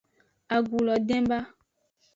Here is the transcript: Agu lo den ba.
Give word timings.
Agu 0.55 0.77
lo 0.85 0.93
den 1.07 1.23
ba. 1.29 1.39